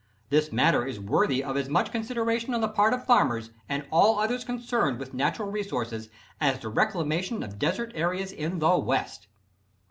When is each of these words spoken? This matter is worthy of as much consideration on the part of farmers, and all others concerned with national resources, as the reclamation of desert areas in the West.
This 0.31 0.51
matter 0.51 0.83
is 0.83 0.99
worthy 0.99 1.43
of 1.43 1.55
as 1.55 1.69
much 1.69 1.91
consideration 1.91 2.55
on 2.55 2.61
the 2.61 2.67
part 2.67 2.95
of 2.95 3.05
farmers, 3.05 3.51
and 3.69 3.85
all 3.91 4.17
others 4.17 4.43
concerned 4.43 4.97
with 4.97 5.13
national 5.13 5.51
resources, 5.51 6.09
as 6.39 6.57
the 6.57 6.69
reclamation 6.69 7.43
of 7.43 7.59
desert 7.59 7.91
areas 7.93 8.31
in 8.31 8.57
the 8.57 8.79
West. 8.79 9.27